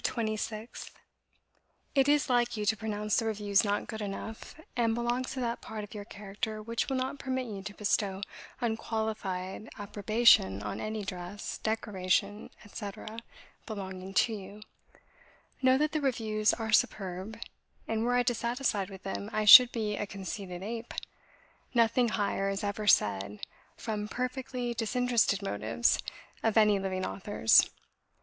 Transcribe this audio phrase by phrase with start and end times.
[0.03, 0.89] 26th.
[1.93, 5.61] "It is like you to pronounce the reviews not good enough, and belongs to that
[5.61, 8.21] part of your character which will not permit you to bestow
[8.61, 13.19] unqualified approbation on any dress, decoration, etc.,
[13.67, 14.63] belonging to you.
[15.61, 17.39] Know that the reviews are superb;
[17.87, 20.95] and were I dissatisfied with them, I should be a conceited ape.
[21.75, 23.45] Nothing higher is ever said,
[23.77, 25.99] FROM PERFECTLY DISINTERESTED MOTIVES,
[26.41, 27.69] of any living authors.